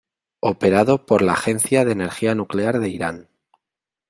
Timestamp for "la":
1.21-1.33